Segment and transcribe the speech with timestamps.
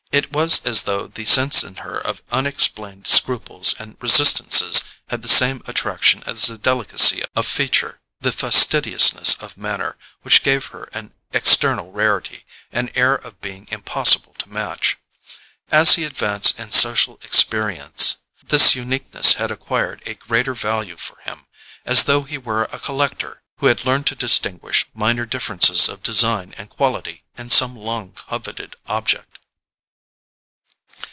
[0.13, 5.29] It was as though the sense in her of unexplained scruples and resistances had the
[5.29, 11.13] same attraction as the delicacy of feature, the fastidiousness of manner, which gave her an
[11.31, 14.97] external rarity, an air of being impossible to match.
[15.71, 21.45] As he advanced in social experience this uniqueness had acquired a greater value for him,
[21.85, 26.53] as though he were a collector who had learned to distinguish minor differences of design
[26.57, 29.29] and quality in some long coveted object.